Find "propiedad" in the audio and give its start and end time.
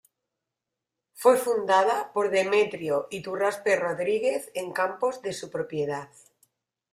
5.51-6.09